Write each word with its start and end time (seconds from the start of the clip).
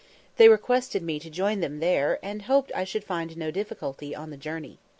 They 0.37 0.49
requested 0.49 1.03
me 1.03 1.19
to 1.19 1.29
join 1.29 1.59
them 1.59 1.79
there, 1.79 2.17
and 2.23 2.41
hoped 2.41 2.71
I 2.73 2.85
should 2.85 3.03
find 3.03 3.37
no 3.37 3.51
difficulty 3.51 4.15
on 4.15 4.31
the 4.31 4.35
journey! 4.35 4.79